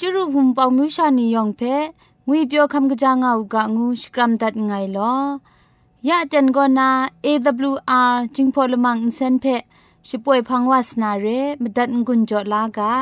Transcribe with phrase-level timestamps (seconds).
[0.00, 1.62] จุรุภุมปองมิวชานียองเพ
[2.26, 5.14] งุยเปียวคำกะจางเอูกะงูสกรัมดัดไงลอ
[6.08, 6.90] ยะจันกอนา
[7.24, 9.44] AWR จิงพอลมังอินเซนเพ
[10.08, 11.26] ช่วยพังวาสนาเร
[11.62, 12.94] มดัดงุนจอลากา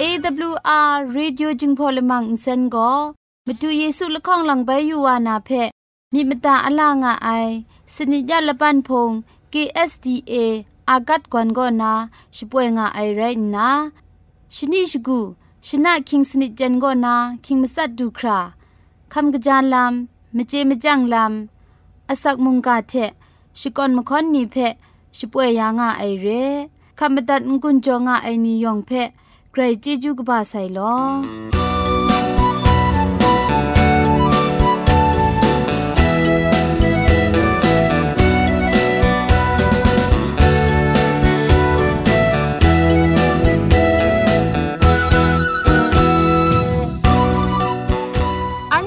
[0.00, 2.92] AWR Radio จึงพอลมังอินเซนก็
[3.46, 5.50] มาดูเยซูละข้องหลังใบยูวานาเพ
[6.12, 7.28] มีมตาอลางอไอ
[7.94, 9.10] สนิยาละปันพง
[9.52, 10.34] KSDA
[10.90, 11.92] อากัดกวนก็นา
[12.36, 13.22] ช่วยงาไอไร
[13.54, 13.68] นะ
[14.54, 15.18] ชนิชกู
[15.66, 17.14] ชนะคิงสนิจันก็นา
[17.44, 18.38] คิงมัสัดดูครา
[19.12, 22.92] คำกระจานลำมเจมจังลำอาศักมุงกาเท
[23.58, 24.56] ชิกอนมคอนนีเพ
[25.18, 26.26] ช่วยยางาไอเร
[26.98, 28.90] คำบัดงกุนจงาไอนิยองเพ
[29.50, 31.65] ใครจีจูกบาไซลอ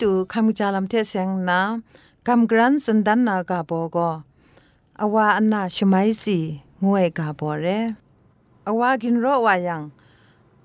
[0.00, 1.60] ตูคำจาลำเทเสงนา
[2.26, 4.10] คำกรันสันดันนากาโบก็
[5.00, 6.38] อาวาอันนาชไมสี
[6.84, 7.66] งวยกาโบเร
[8.66, 9.82] อาวากินรอวายัง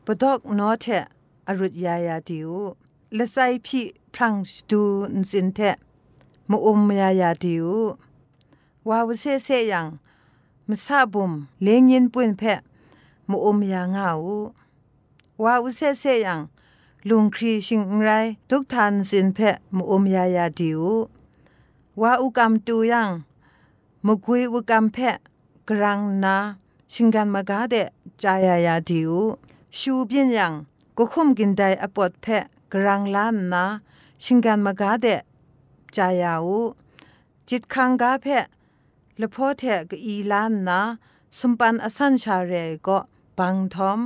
[0.05, 0.85] ปดอกนอเท
[1.47, 2.49] อรุดยายาติว
[3.17, 4.81] ละไซพี่พรังสตู
[5.15, 5.59] นสินเท
[6.49, 7.67] มอุมยายาติว
[8.89, 9.87] วาวเซเซยัง
[10.69, 11.31] มซาบุม
[11.61, 12.43] เลงยินปุนเพ
[13.29, 14.27] มอุมยางาว
[15.43, 16.41] วาวเซเซยัง
[17.09, 18.09] ลุงครีชิงไร
[18.49, 20.81] ทุกทันสินเพะมุอมยายาดิว
[22.01, 23.09] ว่าอุกรรมตูยัง
[24.05, 25.17] มกุยอุกรรมเพะ
[25.69, 26.35] กรังนา
[26.93, 27.75] ชิงกันมากาเด
[28.23, 29.13] จายายาดิว
[29.77, 30.53] ชูเบียนยัง
[30.97, 33.63] ก็คุมกินได้อปอดเพะกรังล้านนา
[34.23, 35.07] ชิงกันมากาเด
[35.95, 36.59] จายาอู
[37.49, 38.45] จิตคังกาเพะ
[39.19, 40.79] ละพ่อเทกอีล้านนา
[41.37, 42.53] สมปันอสันชาเร
[42.87, 42.97] ก็
[43.37, 43.99] บังทอม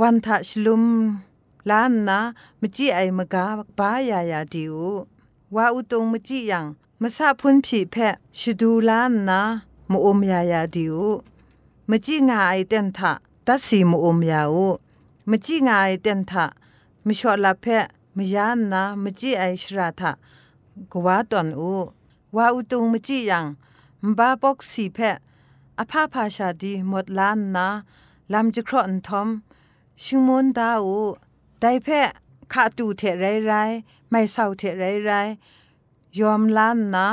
[0.00, 0.84] วันทะชลุม
[1.70, 2.18] ลานนา
[2.60, 3.44] มจีไอมกา
[3.78, 4.76] บายายาดิว
[5.54, 6.66] ว่าอุตงมจียัง
[7.00, 9.40] มาซาพุนผีแพะชดูลานนา
[9.90, 10.96] มอมยายาดิว
[11.90, 13.12] มจีงาไอเตนทะ
[13.46, 14.54] ตัดสีมอมยาว
[15.30, 16.46] มจีงาไอเตนทะ
[17.06, 17.86] มชอลาแพะ
[18.16, 20.12] มยานนามจีไอชราทะ
[20.92, 21.72] กว่าตอนอู
[22.36, 23.46] ว่าอุตงมจียัง
[24.04, 25.16] มบาปอกสีแพะ
[25.78, 27.66] อภาพาชาดีหมดล้านนา
[28.32, 29.28] ลำจะครอนทอม
[30.02, 31.00] ชิงมุนดาอู
[31.60, 32.00] ได้แพ้
[32.52, 33.52] ขาตูเทไรไร
[34.10, 35.10] ไม่เศร้าเทไรไร
[36.18, 37.08] ยอมล้านนะ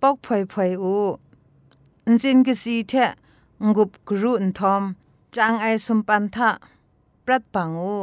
[0.00, 0.96] ปอกพอยพอยอู
[2.04, 2.92] อันจินกสีเท
[3.74, 4.82] งุบกรุนทอม
[5.36, 6.50] จางไอสมปันทะ
[7.24, 7.96] ปรัดปังอู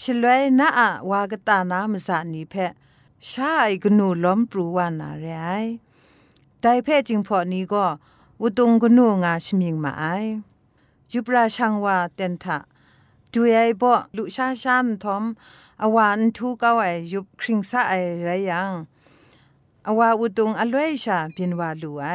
[0.00, 2.54] ชลวยนาอะวากตานามสานีแพ
[3.28, 5.50] ชาไอกนูล้อมปรูวานาเรไอ
[6.60, 7.84] ได้แพ้จิงพอนี้ก็
[8.40, 10.04] อุตุงกนูงาชมิงมาไอ
[11.12, 12.58] ยุปราชังวาเตนทะ
[13.34, 15.24] ดูไอบ่ลุชาชันทอม
[15.82, 17.94] อวานทูเก้าไอยุบคริงซาไอ
[18.24, 18.72] ไรยัง
[19.88, 22.06] อวาอุตุงอลวยชาบินวาลูไอ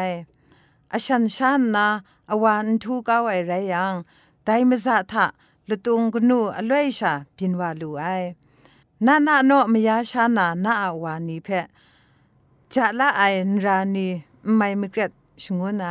[0.93, 1.87] อชันชันนา
[2.31, 3.93] อวานทูเก้าไอไรยัง
[4.43, 5.25] ไดมซาทะ
[5.69, 8.03] ลุตุงกนูอลวยชาบินวาลูไอ
[9.05, 11.47] นานาโนมยาชานานาอวานีเพ
[12.73, 13.23] จะละไอ
[13.65, 14.07] รานี
[14.55, 15.11] ไม่มเกรด
[15.41, 15.87] ชงวนไอ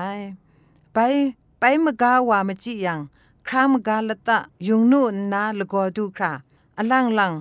[0.93, 0.99] ไป
[1.58, 3.00] ไปมกาวามจิยัง
[3.48, 6.32] ครามกาลตะยุงนู่นนาลกอดูครา
[6.78, 7.32] อลังลัง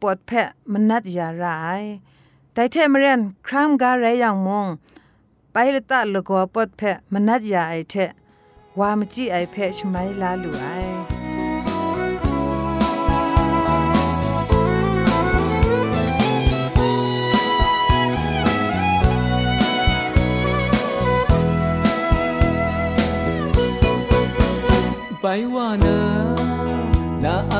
[0.00, 0.36] ปวดแผล
[0.72, 1.82] มนัดยาร้าย
[2.52, 4.66] แต่เทมเรียนครามกาไรอย่างมง
[5.52, 7.94] ไปละตะลกอปวดแผลมนัดยาไอเท
[8.78, 11.19] วามจีไอแพะชไมลาหลุไอ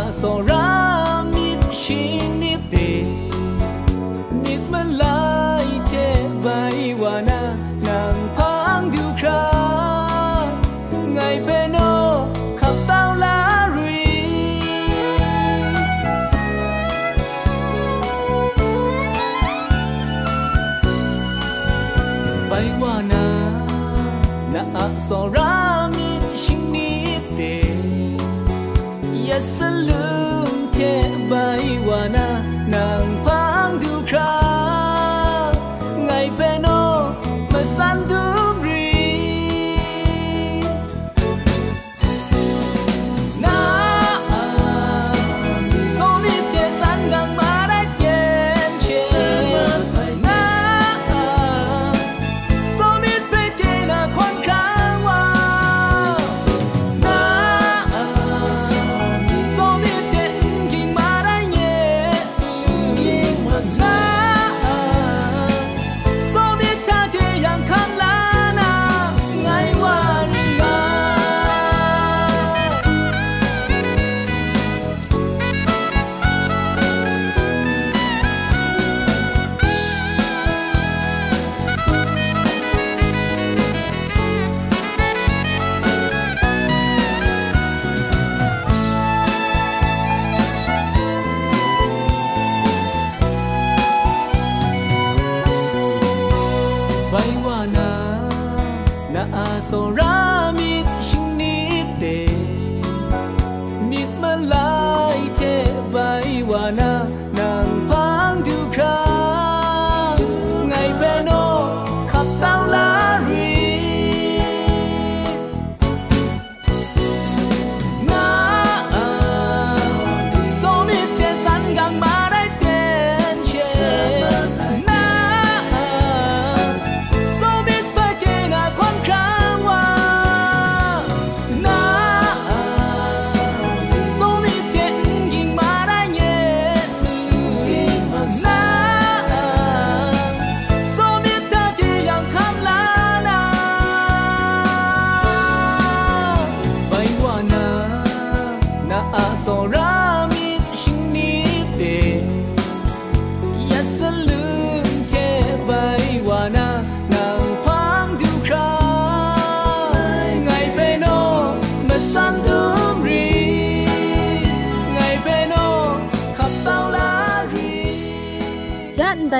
[0.01, 0.67] าสรา
[1.33, 2.06] มิดชิ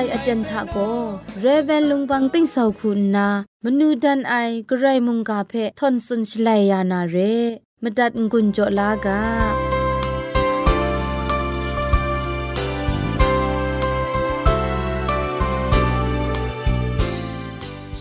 [0.12, 0.76] อาจารย์ทาโก
[1.40, 3.28] เรเวนลุงบังติ้งสาวคุณนา
[3.64, 4.34] มนูดันไอ
[4.68, 7.16] กระไรมุงกาเพทอนสุนชลายานาเร
[7.82, 9.20] มดัดงุนจลากา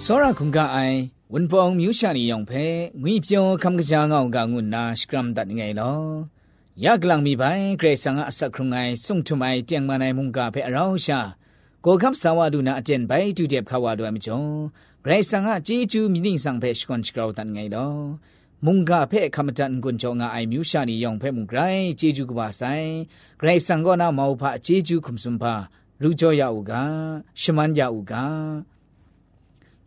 [0.03, 0.97] စောရခုံကအိုင်
[1.33, 2.65] ဝန်ပောင်မြူရှာနေယောင်ဖဲ
[3.01, 5.99] ငွေပြောခမ်ကကြာငောင်းကငုနာစကရမ်ဒတ်ငယ်လော
[6.83, 11.19] ယကလန်မီပိုင်ဂရေဆန်အဆက်ခရုံငိုင်ဆုံထုမိုင်တຽງမနိုင်မုန်ကဖဲအရောင်းရှာ
[11.85, 14.41] ကိုကပ်ဆာဝဒုနာအတန်ဘိုင်တူတဲ့ခါဝဒွမ်ကြုံ
[15.03, 17.99] ဂရိဆန်ကជីကျူမီနင်းဆောင်ဖဲရှကွန်ချကောတန်ငိုင်တော့
[18.65, 22.89] မုန်ကဖဲခမတန်ကွန်ကြောငါအိုင်မြူရှာနီယောင်ဖဲမုန်ဂရိုင်ជីကျူကပါဆိုင်
[23.39, 25.53] ဂရိဆန်ကောနာမောဖာជីကျူခုံစွန်ဖာ
[26.01, 26.73] ရူကြောရအူက
[27.41, 28.13] ရှမန်ရအူက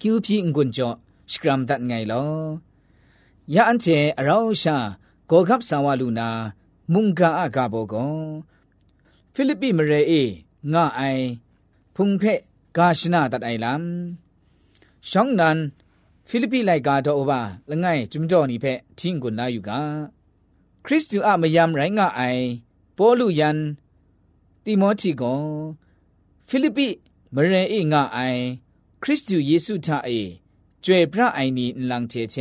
[0.00, 0.92] ကျူပြင်းကွန်ကြော
[1.32, 2.32] စကရမ်ဒတ်ငိုင်လော
[3.54, 4.76] ယန်ချေအရောရှာ
[5.30, 6.28] ကိုကပ်ဆာဝလူနာ
[6.92, 8.16] မုန်ကအကဘောကော
[9.32, 10.22] ဖိလိပ္ပိမရေအေ
[10.72, 11.24] ငါအိုင်
[11.95, 12.23] พุงเพ
[12.77, 15.57] กาชนาตัดไอลำช่องนั้น
[16.29, 18.65] ฟิลิปปีไลกาโตอบาละไงจุมจ่อนี่เพ
[18.99, 19.79] ทิ้งกุนนาอยู่กา
[20.85, 22.21] คริสตูอะมยามไรงะไอ
[22.93, 23.57] โปลุยัน
[24.63, 25.23] ติโมธีโก
[26.49, 26.87] ฟิลิปปี
[27.33, 28.19] มเรเองะไอ
[29.03, 30.09] คริสตูเยซูทาเอ
[30.83, 32.35] จวยพระไอนีลังเทเช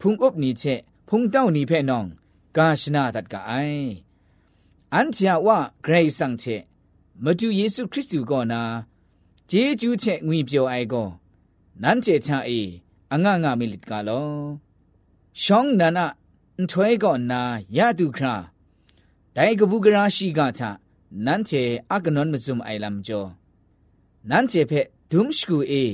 [0.00, 0.62] พุงอบนีเช
[1.08, 2.06] พุงเต้านีเพนอง
[2.56, 3.52] กาชนาตัดกาไอ
[4.94, 6.44] อันเจียว่าเกรซังเช
[7.22, 8.62] မတူယေရှုခရစ်သူကောနာ
[9.50, 11.08] ဂျေဂျူးချက်ငွေပြောအိုင်ကော
[11.82, 12.60] နန်းကျေချာအေ
[13.12, 14.28] အငငမီလစ်ကလော
[15.42, 16.06] ရှောင်းနနာ
[16.60, 17.40] အထွဲကောနာ
[17.76, 18.34] ယတုခရာ
[19.36, 20.62] ဒိုင်ကပုဂရာရှိကချ
[21.24, 23.28] နန်းကျေအကနွန်မစုံအိုင်လမ်ကျော်
[24.30, 25.84] နန်းကျေဖက်ဒုံရှကူအေ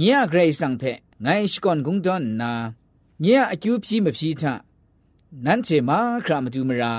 [0.00, 2.52] ညဂရိတ်ဆောင်ဖက်ငိုင်းရှကွန်ဂုံဒွန်နာ
[3.24, 4.42] ညံအကျူးဖြီးမဖြီးထ
[5.44, 6.92] နန်းချေမာခရမတူမရာ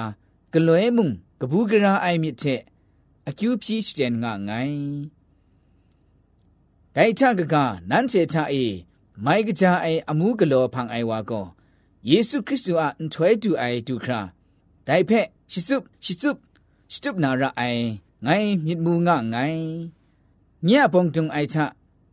[0.52, 1.06] ဂလွဲမှု
[1.40, 2.62] ကပူးကရာအိုင်မြစ်တဲ့
[3.30, 4.84] အကျူးဖြီးစတဲ့ငါငိုင်း
[6.96, 7.56] ဒိုင်ချကက
[7.90, 8.66] နန်းချေချအေ
[9.26, 11.46] မိုင်ကကြအိုင်အမှုကလောဖန်အိုင်ဝါကော
[12.10, 14.22] ယေရှုခရစ်သူအန်ထွဲတူအိုင်တူခရာ
[14.88, 15.76] ဒိုင်ဖက်ရှိစု
[16.06, 16.32] ရှိစု
[16.94, 17.84] စတုပနာရအိုင်
[18.26, 19.66] ငိုင်းမြစ်မှုငါငိုင်း
[20.68, 21.58] ညပုံတုံအိုင်ချ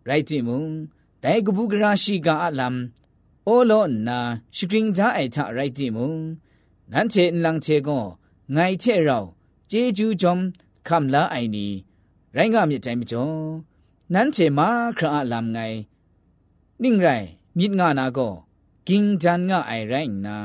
[0.08, 0.62] ရိုက်တိမုံ
[1.22, 2.78] ဒိုင်ကပူးကရာရှိကအလမ်
[3.46, 4.18] အိုလောနာ
[4.56, 6.12] ရှိကရင်ဂျာအိုင်ချရိုက်တိမုံ
[6.90, 8.04] နန်းချေလန်းချေကော
[8.54, 9.24] ငိုင်ချေရော
[9.70, 10.36] ဂျေဂျူဂျုံ
[10.87, 11.67] คำละไอนี
[12.33, 13.25] ไรงามีใจมิจ่อ
[14.13, 14.67] นั้นเชมา
[14.97, 15.59] คราลำไง
[16.83, 17.07] นิ่งไร
[17.57, 18.29] มิดงานาก็
[18.87, 19.93] กิงจันงาไอไร
[20.25, 20.37] นา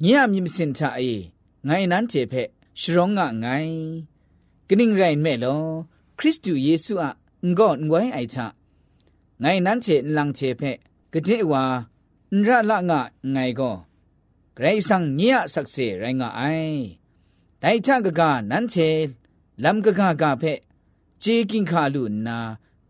[0.00, 1.00] เงียมีมสินทาเอ
[1.64, 2.34] ไงนั้นเจเพ
[2.80, 3.46] ชรองงาไง
[4.68, 5.56] กนิ่งไรแม่ลอ
[6.18, 7.10] คริสต์เยซูอะ
[7.44, 8.46] งก็งวยไอชะ
[9.40, 10.62] ไงนั้นเจลังเจเพ
[11.12, 11.62] กะเจวา
[12.32, 13.00] นระละงะ
[13.32, 13.72] ไงก็
[14.54, 16.42] ไกรสังเงียสักเสไรงะไอ
[17.62, 18.76] ไดชะกะกะนั้นเช
[19.64, 20.44] ลัมกะกะกะเพ
[21.20, 22.38] เจกิงคาลุนา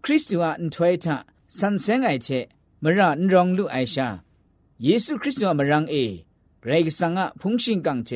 [0.04, 1.16] คริสต์อะอันถวยทะ
[1.58, 2.28] สันเซงไอเช
[2.82, 4.08] มระนรองลุไอชา
[4.82, 5.94] เยซูคริสต์อะมรังเอ
[6.60, 8.10] ไกรสังอะพุงชิงกังเช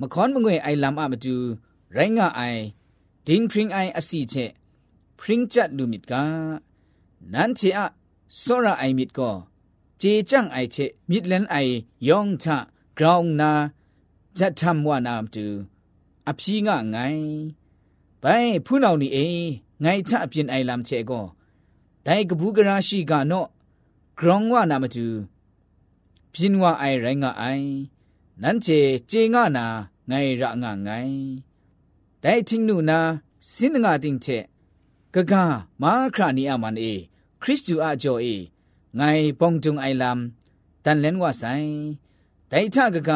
[0.00, 1.36] มคอนมงวยไอลัมอะมาดู
[1.94, 2.42] ไรงะไอ
[3.26, 4.34] ดิงพริงไออสีเช
[5.18, 6.24] พริงจัดลุมิดกา
[7.32, 7.88] นั้นเชอะ
[8.40, 9.30] โซระไอมิดก็
[9.98, 10.76] เจจังไอเช
[11.10, 11.56] มิดเลนไอ
[12.08, 12.58] ยองทะ
[12.98, 13.52] กราวนา
[14.38, 15.46] จะทำว่านามตู
[16.29, 17.25] အဖြီးငါငိုင်း
[18.23, 19.27] ဘိုင်ဖူးနောင်နီအေ
[19.83, 21.25] ငိုင်းချအပြင်အိုင်လမ်ချေကို
[22.05, 23.47] ဒိုင်ကဘူးကရာရှိကနော့
[24.17, 25.07] ဂရောင်းဝနာမတူ
[26.33, 27.67] ပြင်းဝအိုင်ရိုင်းငါအိုင်
[28.41, 28.79] နန်းချေ
[29.11, 29.65] ဂျေငါနာ
[30.09, 31.21] ငိုင်ရငါငိုင်း
[32.23, 32.99] ဒိုင်ချင်းနုနာ
[33.51, 34.37] စင်းငါတင်ချေ
[35.13, 35.33] ကက
[35.81, 36.93] မာခရာနီအမန်အေ
[37.41, 38.35] ခရစ်တူအဂျိုအေ
[38.99, 40.19] ငိုင်ပုံတုံအိုင်လမ်
[40.83, 41.69] တန်လန်ဝဆိုင်
[42.51, 43.11] ဒိုင်ချကက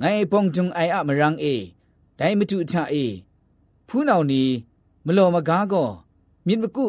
[0.00, 1.54] ငိုင်ပုံတုံအိုင်အမရန်းအေ
[2.24, 3.04] ဒိုင်မတူထအေ
[3.88, 4.42] ဖူးနောင်နီ
[5.06, 5.90] မလော်မကားကော
[6.46, 6.86] မြင့်မကု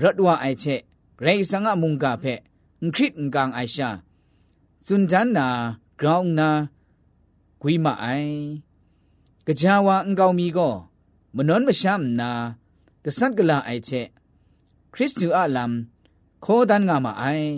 [0.00, 0.80] ရတ်ဝအိုက်ချက်
[1.18, 2.40] ဂရိစငါမုန်ကဖက်
[2.94, 3.88] ခရစ်ငကန်အိုင်ရှာ
[4.86, 5.48] စွန်ဂျန်နာ
[5.98, 6.50] ဂရောင်းနာ
[7.60, 8.36] ဂွီမအိုင်
[9.60, 10.74] ကြာဝအန်ကောင်မီကော
[11.36, 12.30] မနွန်မရှမ်နာ
[13.04, 14.06] ကဆတ်ကလာအိုက်ချက်
[14.92, 15.74] ခရစ်တူအလမ်
[16.44, 17.54] ခေါ်ဒန်ငါမအိုင်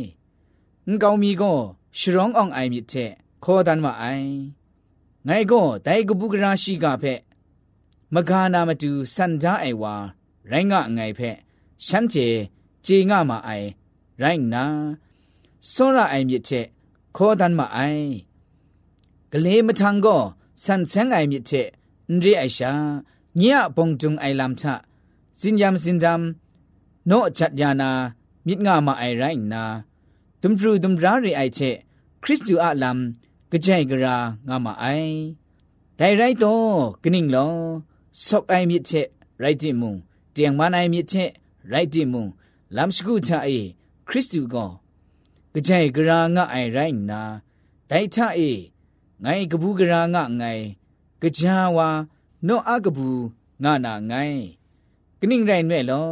[0.87, 1.59] အန်ကောင်မီကော
[1.99, 3.13] ရှရောင်းအောင်အိုင်မြစ်ချက်
[3.45, 4.31] ခေါ်ဒန်မအိုင်
[5.29, 7.21] ငိုင်ကိုဒိုင်ကပုကရာရှိကဖက်
[8.15, 9.95] မဂါနာမတူစန်ကြအိုင်ဝါ
[10.51, 11.37] ရိုင်းငါငိုင်ဖက်
[11.87, 12.27] ရှမ်းကျေ
[12.87, 13.69] ဂျေငါမအိုင်
[14.23, 14.65] ရိုင်းနာ
[15.73, 16.67] စောရအိုင်မြစ်ချက်
[17.17, 18.07] ခေါ်ဒန်မအိုင်
[19.33, 20.23] ကလေးမထန်ကို
[20.65, 21.69] စန်ဆန်းအိုင်မြစ်ချက်
[22.09, 22.73] အန်ရီအိုင်ရှာ
[23.41, 23.43] ည
[23.77, 24.65] ပုံတုံအိုင်လမ်ချ
[25.41, 26.23] စင်ယမ်စင်ဒမ်
[27.11, 27.91] နော့ချတ်ယာနာ
[28.47, 29.65] မြစ်ငါမအိုင်ရိုင်းနာ
[30.43, 31.77] ဒုံဒရူဒုံရာရီအိုင်ချက်
[32.23, 33.01] ခရစ်တူအလမ်
[33.65, 34.17] ကြိုင်ကြရာ
[34.49, 35.17] ငါမအိုင်
[35.99, 37.55] ဒိုင်ရိုက်တော့ကနင်းလော
[38.25, 39.09] ဆော့အိုင်မြစ်ချက်
[39.43, 39.95] ရိုက်တိမုံ
[40.37, 41.31] တຽງမနိုင်မြစ်ချက်
[41.73, 42.27] ရိုက်တိမုံ
[42.77, 43.59] လမ်စကူချအေ
[44.09, 44.71] ခရစ်တုကော
[45.67, 47.23] ကြိုင်ကြရာငါအိုင်ရိုင်းနာ
[47.91, 48.51] ဒိုင်ထအေ
[49.25, 50.65] ငိုင်ကပူးကြရာငါငိုင်
[51.39, 51.89] ကြာဝါ
[52.47, 53.09] နော့အကပူ
[53.63, 54.39] ငါနာငိုင်
[55.21, 56.11] ကနင်းရိုင်မဲ့လော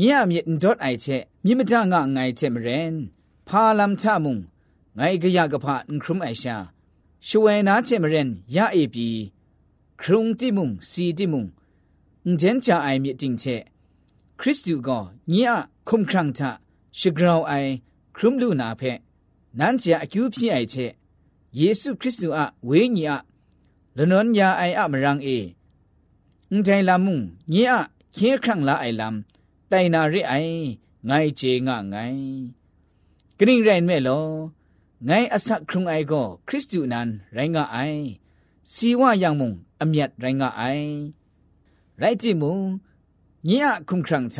[0.00, 2.94] ညမြစ်ဒတ်အိုင်ချက်မြစ်မထငါငိုင်ချက်မရင်
[3.48, 4.36] ဖာလမ်ချမုံ
[4.98, 6.56] ငိုင်ကရကဖန်ခရုံအိုင်ရှာ
[7.26, 9.08] ရှဝဲနာချေမရင်ရအေပြီ
[10.00, 11.44] ခရုံတိမုံစီတိမုံ
[12.24, 13.56] အန်ဂျန်ချာအိုင်မြင့်တင်ချေ
[14.40, 14.88] ခရစ်တုက
[15.32, 15.56] ညအ
[15.88, 16.50] ခုံခရန့်တာ
[16.98, 17.72] ရှဂရောင်အိုင်
[18.16, 18.98] ခရုံလူနာဖက်
[19.58, 20.86] နန်းချာအကျူးဖြစ်အိုင်ချေ
[21.58, 23.16] ယေရှုခရစ်တုအဝေးညီအ
[23.96, 25.38] လနွန်ညာအိုင်အမရန်အေ
[26.50, 27.18] အန်တိုင်လာမုံ
[27.52, 27.76] ညအ
[28.16, 29.16] ခေခန့်လာအိုင်လမ်
[29.70, 30.56] တိုင်နာရအိုင်
[31.08, 32.20] ငိုင်ချေငါငိုင်
[33.38, 34.26] ဂရင်းရိုင်မဲလော
[35.08, 38.00] ငိုင်းအဆက်ခရုံအိုင်ကိုခရစ်တုနန်ရိုင်းငါအိုင်
[38.72, 39.50] စီဝယံမုံ
[39.82, 40.88] အမျက်ရိုင်းငါအိုင်
[42.00, 42.56] ရိုက်တိမုံ
[43.48, 43.58] ညေ
[43.88, 44.38] ခုံခရန့်ချ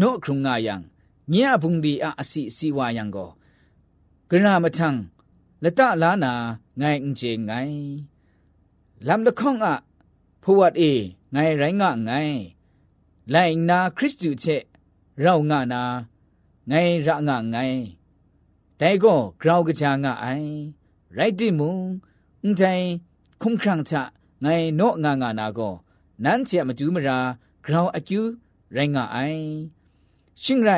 [0.00, 0.74] နော့ခရုံငါယံ
[1.32, 3.30] ညေဘုံဒီအအစီစီဝယံကို
[4.28, 4.88] ဂရမထံ
[5.62, 6.32] လတလာနာ
[6.80, 7.80] ငိုင်းအင်ချေငိုင်း
[9.06, 9.72] လမ်လခေါငါ
[10.42, 10.92] ဖဝတ်အေ
[11.34, 12.40] ငိုင်းရိုင်းငါငိုင်း
[13.32, 14.62] လိုင်နာခရစ်တုချက်
[15.24, 15.82] ရောငါနာ
[16.70, 17.82] ငိုင်းရငါငိုင်း
[18.78, 20.26] แต่ก็เราก็จางไอ
[21.14, 21.76] ไรที่มุง
[22.42, 22.62] อุ้งใจ
[23.42, 24.02] คุ้มครั้งทะ
[24.42, 25.70] ไงโนงางานาก็
[26.24, 27.18] นั้นเสียมาดูมรา
[27.64, 28.22] เราอายุ
[28.72, 29.18] ไรงาไอ
[30.42, 30.70] ชิงไร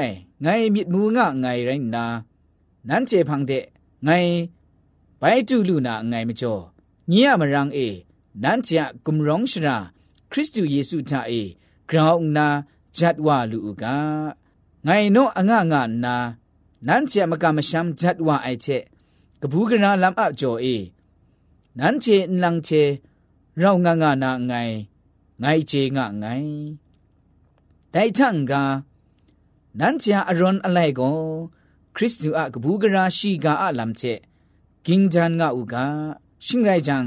[0.43, 2.05] ไงมิดมูงะไงไรนา
[2.89, 3.53] นั้นเจพังเด
[4.05, 4.11] ไง
[5.19, 6.55] ไปจูลูนาไงมจ่อ
[7.09, 7.79] เนี่ยมรังเอ
[8.43, 9.77] นั้นจะกุมร้องชรา
[10.31, 11.33] คริสต์เยซูทาเอ
[11.91, 12.49] กราวนา
[12.97, 13.97] จัดว่าลูกา
[14.85, 16.17] ไงโนอ่างงานนา
[17.08, 18.68] เจมกามชัมจัดว่าไอเจ
[19.42, 20.66] กบูกราลำอับจอเอ
[21.80, 22.70] นั้นเจนลังเจ
[23.58, 24.54] เรางางานาไง
[25.40, 26.26] ไงเจงะไง
[27.92, 28.64] แต่ทั้งกา
[29.80, 31.12] นั้นเจอรอนอะไรก็
[31.96, 34.02] คริสต์อะกบูกราชีกาอะลำเจ
[34.86, 35.86] กิงจันงะอุกา
[36.46, 37.06] ชิงไรจัง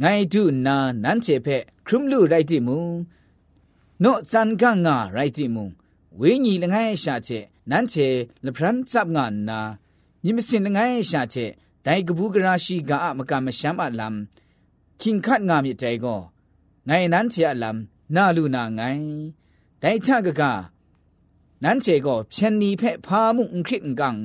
[0.00, 1.48] ไงดูนานั้นเจเพ
[1.86, 2.78] ครุมลูไรติมู
[4.00, 5.64] โนจันกังงาไรติมู
[6.17, 8.07] ဝိညာဉ်လငယ်ရှာချက်နန်းချေ
[8.45, 9.59] လပရန်စပ်ငါနာ
[10.23, 11.51] မြမစင်လငယ်ရှာချက်
[11.85, 14.15] ဒိုင်ကဘူးကရာရှိကအမကမရှမ်းအလမ်
[15.01, 16.21] ခင်ခတ်ငါမြတဲ့ကို
[16.87, 17.77] ငိုင်နန်းချေအလမ်
[18.15, 19.03] နာလူနာငိုင်
[19.81, 20.41] ဒိုင်ချကက
[21.63, 24.21] နန်းချေကိုဖြန်နီဖက်ဖာမှုန်ခရစ်ငန်း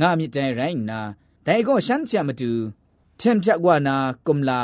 [0.00, 1.00] ငါမြတဲ့ရိုင်းနာ
[1.46, 2.50] ဒိုင်ကိုရှမ်းချမတူ
[3.20, 4.60] ထင်ပြကွာနာကုမလာ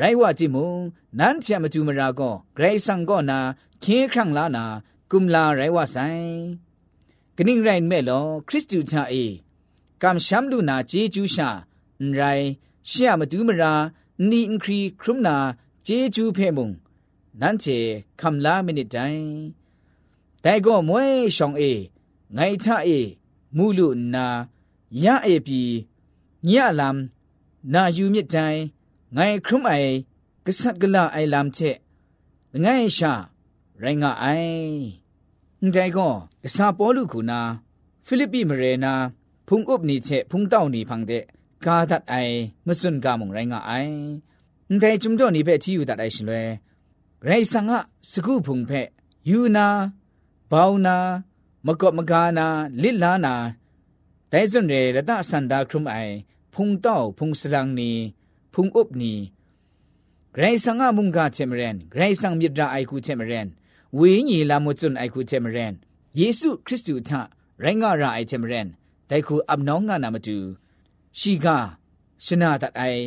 [0.00, 0.70] ရိုင်ဝတိမုံ
[1.18, 3.38] နန်းချမတူမရာကိုဂရိဆန်ကိုနာ
[3.82, 4.64] ခေခန့်လာနာ
[5.11, 5.97] กุมลาไรว่าไซ
[7.37, 9.15] กนิ่งไรแม่ลอคริสตูชาเอ
[10.01, 11.49] กำช้ำลูนาเจจูชา
[12.15, 12.21] ไร
[12.87, 13.73] เชียมาดูมรา
[14.29, 15.35] นีอินครีครุมนา
[15.83, 16.69] เจจูเพมุง
[17.41, 17.65] นั่นเจ
[18.19, 18.97] คำลามินิใจ
[20.41, 21.63] แต่ก็มวยชองเอ
[22.33, 22.89] ไงท่าเอ
[23.57, 24.25] มูลุนา
[25.03, 25.61] ยะเอปี
[26.49, 28.35] ญะลำนาอยู่มิดใจ
[29.13, 29.71] ไงครุมไอ
[30.45, 31.59] กษัตริย์กลาไอลำเช
[32.61, 32.65] ไง
[32.97, 33.13] ชา
[33.81, 34.96] ရိုင်းငါအိုင်
[35.64, 36.12] န်တိုင်ကော
[36.44, 37.40] ကစားပေါ်လူခုနာ
[38.06, 38.92] ဖိလိပ္ပိမရေနာ
[39.48, 41.24] ဖုန်ဥပနိချက်ဖုန်တောက်နီဖန်တဲ့
[41.64, 42.36] ကာဒတ်အိုင်
[42.66, 43.92] မစွန်ကမုံရိုင်းငါအိုင်
[44.70, 46.42] န်တိုင်จุမ်တော့နိဖက်ချီယူတတ်အိုင်ရှင်လွဲ
[47.28, 47.78] ရိုင်းဆန်ငါ
[48.10, 48.88] စကုဖုန်ဖက်
[49.28, 49.66] ယူနာ
[50.50, 50.96] ဘောင်းနာ
[51.66, 52.46] မကော့မကာနာ
[52.82, 53.34] လစ်လာနာ
[54.32, 56.14] ဒိုင်စွန်ရေရတဆန္ဒခရုမအိုင်
[56.54, 57.90] ဖုန်တောက်ဖုန်စလန်းနီ
[58.54, 59.14] ဖုန်ဥပနီ
[60.34, 63.48] ဂရိဆန်ငါမုန်ကချေမရန်ဂရိဆန်မြစ်ဒရာအိုင်ကူချေမရန်
[63.96, 65.72] ဝိညာဉ်လာမွကျွန်းအိုက်ခုချေမရန်
[66.18, 67.10] ယေရှုခရစ်တုထ
[67.62, 68.68] ရိုင်းငါရာအိုက်ချေမရန်
[69.10, 70.36] တိုက်ခုအပ်နောင်းငါနာမတူ
[71.18, 71.46] ရှိက
[72.24, 73.02] ရှနာတတ်အိုင်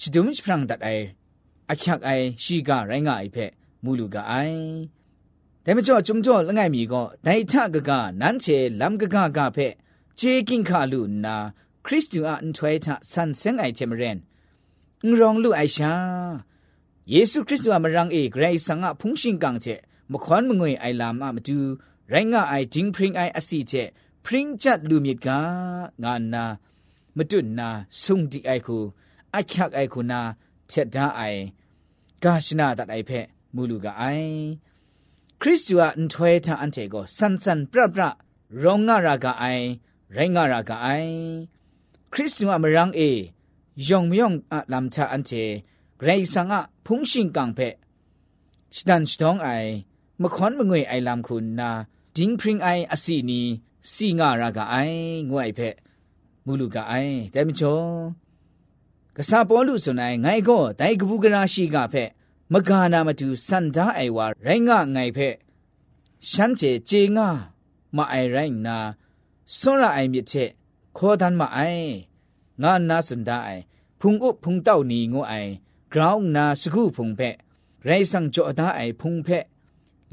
[0.00, 1.04] ရှဒုံချဖရန်တတ်အိုင်
[1.70, 3.50] အချက်အိုင်ရှိကရိုင်းငါအိုက်ဖက်
[3.84, 4.60] မူလူကအိုင်
[5.64, 9.74] ဒဲမကျော်ကျုံကျော်လငိုင်မီကောဒိုင်ထကကနန်းချေလမ်ကကကဖက်
[10.18, 11.36] ခြေကင်ခါလူနာ
[11.86, 14.16] ခရစ်တုအန်ထွဲထဆန်ဆန်အိုက်ချေမရန်
[15.06, 15.92] ငရောင်လူအိုင်ရှာ
[17.12, 19.74] ယေရှုခရစ်တုအမရန်အေဂရိတ်ဆန်ငါဖုန်ရှင်ကန်ချေ
[20.12, 21.58] မခွန်မငွေအိုင်လာမမတူ
[22.12, 23.88] ရိုင်းငါအိုင်ဂျင်းပရင်အိုင်အစီချက်
[24.24, 25.28] ပရင်ချတ်လူမြစ်က
[26.02, 26.44] ငါနာ
[27.16, 27.68] မတွနာ
[28.02, 28.82] ဆုံဒီအိုက်ကို
[29.36, 30.20] အချက်အိုက်ကိုနာ
[30.70, 31.40] ချက်ဒါအိုင်
[32.22, 34.34] ဂါရှနာတတ်အိုက်ဖက်မူလူကအိုင်
[35.40, 38.02] ခရစ်တုအန်ထွေတာအန်တေကိုဆန်ဆန်ပရပရ
[38.62, 39.64] ရောငါရာကအိုင်
[40.16, 41.12] ရိုင်းငါရာကအိုင်
[42.12, 43.10] ခရစ်တုအမရန်းအေ
[43.88, 45.44] ယုံမြုံအလမ်ချာအန်တေ
[46.00, 47.74] ဂရိဆန်ငါဖုန်ရှင်ကံဖက်
[48.76, 49.70] စတန်စတောင်းအိုင်
[50.22, 51.70] မခွန်မငွေအိုင်လမ်ခုနာ
[52.16, 53.40] ဒင်းပရင်အိုင်အစီနီ
[53.92, 55.76] စီငါရာကအိုင်ငွိုင်ဖက်
[56.44, 57.80] မူလူကအိုင်တဲမချော
[59.16, 62.10] ကဆာပေါ်လူစွန်နိုင်ငိုင်ကောဒိုင်ကဘူးကနာရှိကဖက်
[62.52, 65.34] မဂါနာမတူစန္ဒာအိုင်ဝါရိုင်းငငိုင်ဖက်
[66.30, 67.28] ရှမ်းကျေဂျေငါ
[67.96, 68.78] မအိုင်ရိုင်းနာ
[69.58, 70.50] စွန်ရအိုင်မြစ်ချက်
[70.96, 71.90] ခေါ်တန်မအိုင်
[72.62, 73.62] ငါနာစန္ဒာအိုင်
[74.00, 75.52] ဖုန်ဥဖုန်တောက်နီငိုအိုင်
[75.92, 77.30] ground na sugu phung phe
[77.88, 79.38] rai sang jo da ai phung phe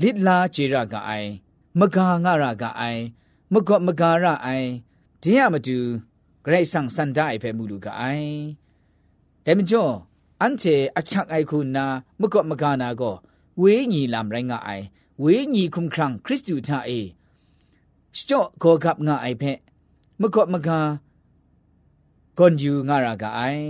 [0.02, 1.30] လစ်လာเจရကအိုင်
[1.80, 3.02] မဂါငရကအိုင်
[3.54, 4.70] မကော့မဂါရအိုင်
[5.22, 5.78] ဒင်းရမတူ
[6.44, 8.32] ဂရိတ်ဆန်စန္ဒအိုင်ဖဲမူလူကအိုင်
[9.46, 9.94] ဒဲမကျော်
[10.42, 11.86] အန်တီအချတ်အိုင်ခုနာ
[12.22, 13.16] မကော့မဂါနာကို
[13.62, 14.86] ဝေးညီလမ်ရိုင်းကအိုင်
[15.24, 17.00] ဝေးညီခုံခရံခရစ်တုသာအေ
[18.18, 19.52] စကြော့ကောကပ်ငါအိုင်ဖဲ
[20.22, 20.80] မကော့မဂါ
[22.38, 23.68] ကွန်ယူငါရကအိုင်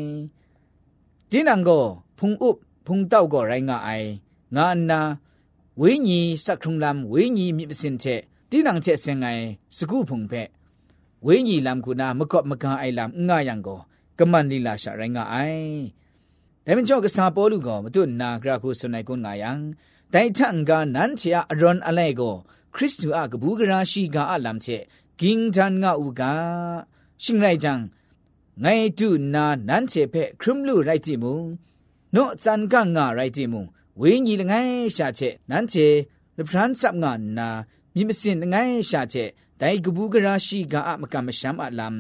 [1.31, 1.83] ဒင်းနံကို
[2.17, 2.49] ဖုန်ဥ
[2.85, 4.07] ဖုန်တောက်ကိုရိုင်းကအိုင်
[4.55, 5.01] ငါနာ
[5.81, 9.43] ဝိညာဉ်စက်ထုံလမ်ဝိညာဉ်မြစ်ပစင်တဲ့တိနန်ချက်စင်ငိုင်
[9.77, 10.49] စကုဖုန်ဖက်
[11.25, 13.79] ဝိညာဉ်လမ်ကုနာမကော့မကန်အိုင်လမ်ငါယံကို
[14.19, 15.77] ကမန်လီလာရှာရိုင်းငါအိုင်
[16.65, 19.51] ဒါမင်ကျော်ကစားပေါ်လူကောမတို့နာဂရခုဆွနိုင်ကုငါယံ
[20.13, 22.33] တိုင်ထန်ကနန်ချာအရွန်အလဲကို
[22.75, 24.83] ခရစ်တုအကဘူးကရာရှိကအလမ်ချက်
[25.19, 26.21] ဂင်းတန်ငါဥက
[27.23, 27.73] ရှင်လိုက်ကြံ
[28.63, 31.39] ငိုင်တုနာနန်ချေဖက်ခရမ်လူရိုက်တိမုံ
[32.15, 33.63] နော့ဇန်ကငါရိုက်တိမုံ
[34.00, 35.86] ဝိညာဉ်ငိုင်းရှာချက်နန်းချေ
[36.36, 37.48] လပရန်ဆပ်ငါနာ
[37.94, 39.30] မြမစင်ငိုင်းရှာချက်
[39.60, 41.94] ဒိုင်ကဘူးကရာရှိကအမကမရှမ်းအလမ်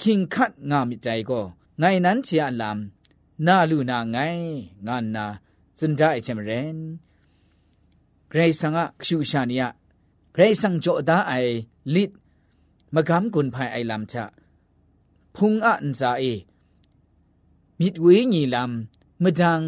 [0.00, 1.44] ခင်ခတ်ငါမိတိုင်ကို
[1.80, 2.78] ငိုင်းနန်းချေအလမ်
[3.46, 4.52] နာလူနာငိုင်း
[4.86, 5.26] ငါနာ
[5.78, 6.76] စန်ဒိုင်ချမရင်
[8.30, 9.62] ဂရေဆန်ကခရှူရှာနီယ
[10.34, 11.54] ဂရေဆန်ကြောဒါအိုင်
[11.94, 12.10] လစ်
[12.94, 14.16] မကမ်ကွန်ဖိုင်အိုင်လမ်ချ
[15.36, 16.34] ဖုန်အန်ဇာအေ
[17.80, 19.60] มิดเวญีลำมะดัง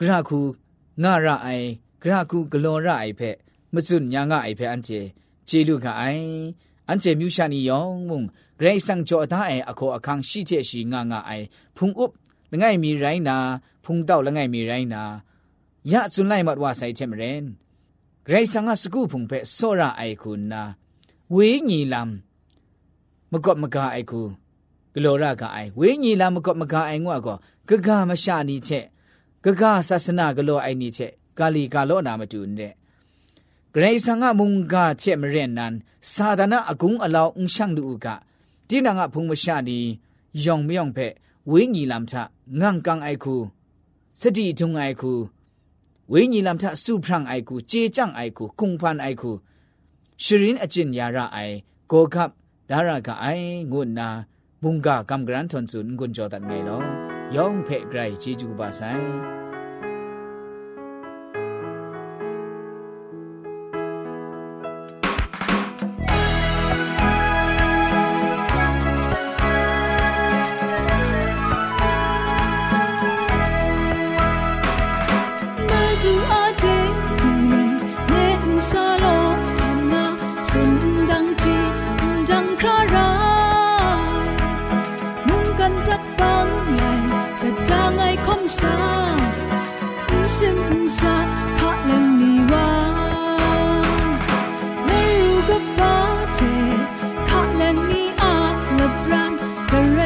[0.00, 0.40] กระคู
[1.03, 1.67] ငါရအိုင်
[2.01, 3.35] ဂရကုဂလွန်ရအိုင်ဖက်
[3.73, 4.99] မစွညာငါအိုင်ဖက်အန်ကျေ
[5.47, 6.27] ဂျေလူကအိုင်
[6.87, 8.21] အန်ကျေမြူရှာနီယောင်မုံ
[8.59, 11.45] ဂရိတ်ဆန်ကြောဒါအိုင်အခေါ်အခန်းရှိချက်ရှိငါငါအိုင်
[11.77, 12.11] ဖုန်ဥပ
[12.51, 13.37] လငိုင်မီရိုင်းနာ
[13.85, 15.03] ဖုန်တော့လငိုင်မီရိုင်းနာ
[15.91, 17.41] ရစွန်လိုက်မတ်ဝဆိုင်ချက်မရင်
[18.25, 20.63] ဂရိတ်ဆန်ကစကူဖုန်ဖက်ဆောရအိုင်ခုနာ
[21.35, 22.09] ဝေးညီလမ်
[23.31, 24.21] မကော့မကာအိုင်ခု
[24.93, 28.85] ဂလောရကအိုင်ဝေးညီလမ်မကော့မကာအိုင်ငွာကောဂဂမရှာနီချက်
[29.47, 31.07] ကကဆာစနာကလောအိုင်နီချေ
[31.39, 32.73] ကာလီကာလောနာမတူနဲ့
[33.73, 35.73] ဂရေဆန်ကမုန်ကချေမရင်နန်
[36.13, 38.07] သာဒနာအကုံအလောင်းအရှန့်လူက
[38.67, 39.79] တိနာကဖုံမရှာဒီ
[40.43, 41.13] ယောင်မြောင်ဖက်
[41.51, 42.15] ဝိညာဉ်လမ်ချ
[42.59, 43.35] ငန့်ကန်အိုက်ခု
[44.19, 45.11] စတိထုံအိုက်ခု
[46.11, 49.31] ဝိညာဉ်လမ်ချစုဖရန်အိုက်ခုကြေကြန့်အိုက်ခုကုံဖန်အိုက်ခု
[50.23, 51.55] ရှရင်အကျင်ယာရအိုင်
[51.91, 52.29] ကိုကပ်
[52.69, 54.07] ဒါရကအိုင်ငုနာ
[54.63, 58.31] ဘုံကကမ်ဂရန်ထွန်စွန်ဂွန်ဂျောဒတ်ငဲလော ယောင်ဖဲ့ဂရိုင်ချီ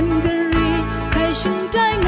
[0.01, 2.00] Angry，开心带。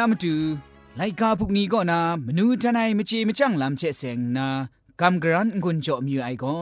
[0.00, 0.36] นามาดู
[0.96, 4.46] ไลกาพุกนี้ก็นามนูทนายมจีมจังลำเชเซงนา
[5.00, 6.56] กำกรันกุนจอมอไอก็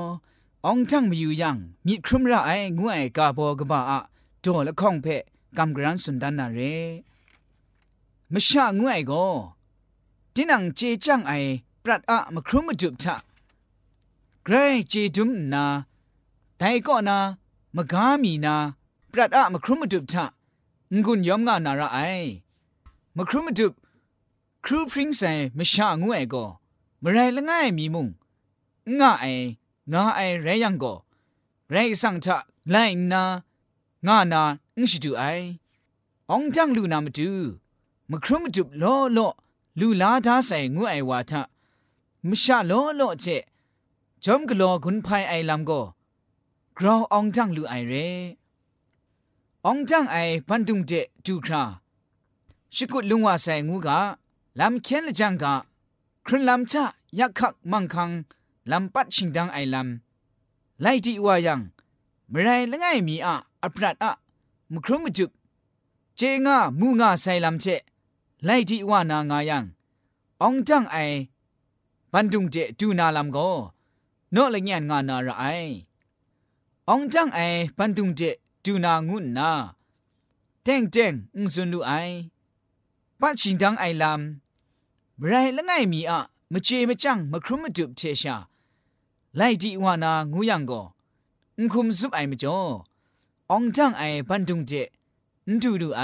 [0.66, 3.98] องจังมาอยู่ยังมีครุมระไองวยกาบอกบ้าอะ
[4.40, 5.22] โดละข้องเพะ
[5.57, 6.61] กำกรันสุนดันนาเร
[8.33, 9.27] มชางวยก็
[10.35, 11.33] ดินังเจจังไอ
[11.85, 13.16] ปรัดอะมาครุมมาจุบทะ
[14.44, 14.55] เกร
[14.88, 15.64] เจดุมนา
[16.59, 17.18] แต่ก็นา
[17.77, 18.57] มกามีนา
[19.12, 20.24] ปรัดอะมาครุมมาจุบทะ
[21.05, 21.98] งุนยอมงานาระไอ
[23.20, 23.72] มครุมดุบ
[24.64, 26.44] ครูพริ้งใส่มชางวยก็
[27.02, 28.09] มไรละง่ายมีมุง
[28.98, 29.26] ง่าไอ
[29.92, 30.94] งาไอไรยังก็
[31.70, 32.37] ไรสังทะ
[32.70, 32.76] ไล
[33.12, 33.22] นา
[34.07, 34.42] ง่านา
[34.76, 35.22] อิชิดูไอ
[36.31, 37.31] องจังลูนามาดู
[38.11, 39.28] มครุมดุบล้อล้อ
[39.81, 41.42] ลูลาดาใส่งวยวาทะ
[42.28, 43.26] มชาล้อล้อเจ
[44.24, 45.81] จอมกลอกุนภายไอลำก็
[46.78, 47.92] กราวองจังลูไอเร
[49.66, 50.92] องจังไอพันตุงเจ
[51.24, 51.62] ดูครา
[52.74, 53.98] ชิกุลุงว่าใส่งูกะ
[54.61, 55.54] ลำเคียนละจังกะ
[56.26, 56.85] ครุนลำชะ
[57.18, 58.11] ยักขักมังคัง
[58.70, 61.61] ลำปัดชิงดังไอลำไล่ที่ว่ายัง
[62.28, 64.12] เมื่อไรละไงมีอะอัปรัดอะ
[64.72, 65.31] มุครุมจุบ
[66.16, 67.66] เจงามูงาใส่ลำเช
[68.44, 69.64] ไล่ที่ว่านางายัง
[70.42, 70.96] องจังไอ
[72.12, 73.48] ปันตุงเจดูนาลำก็
[74.33, 75.44] โนละเงียนงานาระไอ
[76.90, 77.40] องจังไอ
[77.76, 78.20] ปันตุงเจ
[78.64, 79.50] ดูนางูนา
[80.62, 81.92] เต็งเต็งอุซุนลูไอ
[83.20, 86.20] ปัดชิงดังไอลำไรละไงมีอะ
[86.52, 88.37] มเจมจังมครุมจุบเทชา
[89.37, 90.83] ไล่ดีวานางูยังก็
[91.59, 92.59] อุคุมซุบไอมจ่อ
[93.52, 94.72] องจังไอปันตุงเจ
[95.48, 96.02] นดูดูไอ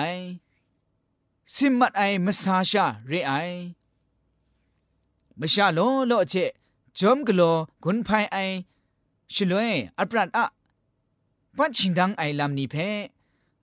[1.55, 3.33] สิมัดไอมสาชาเรไอ
[5.41, 6.35] มชาโลโลเจ
[6.99, 7.43] จอมกโล
[7.85, 8.37] กุนไพไอ
[9.35, 10.45] ชลวยอัปรัดอะ
[11.57, 12.75] ปัดชิงดังไอลำนี้เพ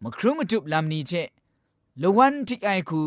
[0.02, 1.12] มครุมจุบลำนี้เจ
[2.02, 3.02] ลวันที่ไอคู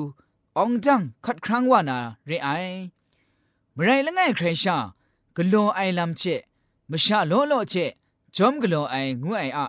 [0.63, 2.49] องจังคัดครั้งว่านาเรไอ
[3.73, 4.77] เมื่อไรละไงใครชา
[5.37, 6.23] กโลไอลำเจ
[6.91, 7.75] มชาโลโลเจ
[8.37, 9.67] จอมกโลไองูไออะ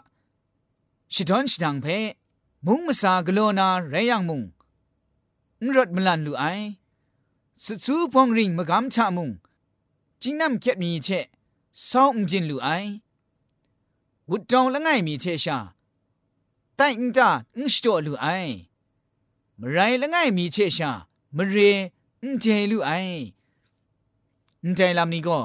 [1.14, 1.86] ชิดอนชิดังเพ
[2.66, 4.42] มุงมาสากโลนาไรยังมุง
[5.64, 6.44] นรถมลันลูไอ
[7.64, 9.30] สุสูปองริงมกำชามุง
[10.22, 11.10] จิงนำเก็บมีเช
[11.90, 12.68] ซองอุจินลูไอ
[14.30, 15.58] วุดจองละไงมีเชชา
[16.76, 18.28] แต่อิงตาอุสโตลูไอ
[19.62, 20.92] มไรละไงมีเชชา
[21.36, 21.58] มเร
[22.22, 22.92] อุเจลูไอ
[24.64, 25.40] อุใจลำนี้ก็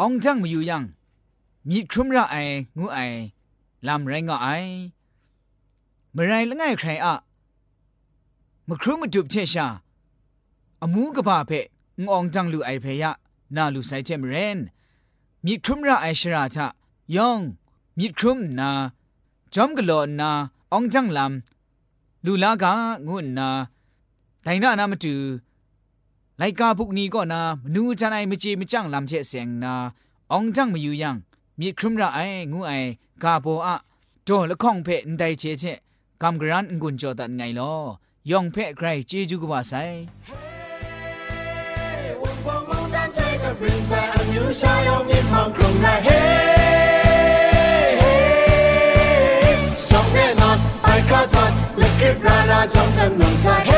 [0.00, 0.82] องจังมาอยู่ยัง
[1.68, 2.36] มีครุมระไอ
[2.78, 2.98] งูไอ
[3.86, 4.48] ลำไรงอไอ
[6.16, 7.14] มไรละไงใครอะ
[8.68, 9.66] มครุมมาจุบเชชา
[10.82, 11.50] อมูกะบาเพ
[12.04, 13.12] งองจังลูไอเพยะ
[13.56, 14.58] นาลูไซเจมเรน
[15.44, 16.66] มีครุมระไอชราทะ
[17.16, 17.40] ยอง
[17.98, 18.70] มีครุมนา
[19.54, 20.30] จอมกะโลนา
[20.72, 21.61] องจังลำ
[22.26, 22.72] ลูลากา
[23.08, 23.48] งุ่นนา
[24.44, 25.16] ไดนานามาดู
[26.38, 29.74] ไลกาพวกนี้ก็นามนูจันไอมจีมจังลำเชเสียงนา
[30.32, 31.16] องจังมาอยู่ยัง
[31.58, 32.20] มีครึมระไอ
[32.52, 32.72] งูไอ
[33.22, 33.76] กาโปอะ
[34.24, 35.64] โตละข้องเพนไดเชเช
[36.22, 37.72] กำกรันกุญจอดันไงลอ
[38.30, 39.72] ยองเพะใครจจุกบาใส
[45.56, 46.61] กลุ่มไรเฮ
[52.02, 53.70] 일어나 정상 농사해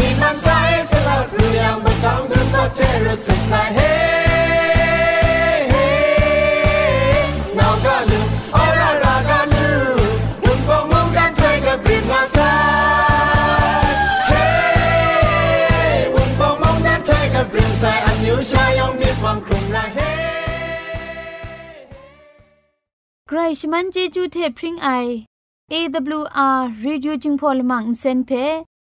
[0.16, 3.78] 맘 자에서 나를 향한 강등 버텨로 세사해
[7.52, 8.12] 나가는
[8.56, 8.58] 얼
[8.88, 9.54] 얼라가는
[10.40, 12.40] 눈공문간 퇴가 빛나서
[14.32, 14.32] 해
[16.08, 20.17] 운봉문간 퇴가 빛나서 안유샤 영미 왕 꿈나해
[23.30, 24.88] ใครชมันเจจูเทพริงไอ
[25.72, 28.30] AWR Radio จึงพอลมังเซนเพ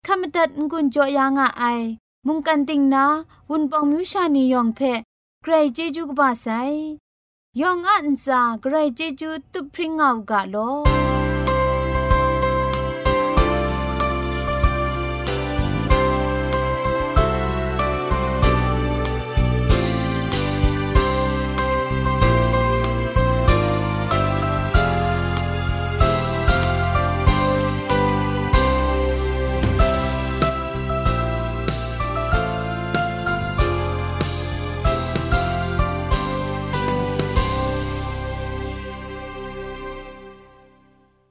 [0.06, 1.80] ขามตัดงุนจอยางอ้าย
[2.26, 3.04] มุงกันติงนา
[3.50, 4.80] วุนปองมิวชานียองเพ
[5.42, 6.46] ใครเจจูกบาไซ
[7.60, 10.56] ยองอันซาใครเจจูตุพริงเอากาโล